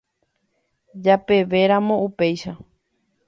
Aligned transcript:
Jepevéramo 1.03 1.95
upéicha. 2.07 2.53